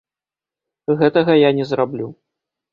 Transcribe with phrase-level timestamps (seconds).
[1.03, 2.13] Гэтага я не зраблю.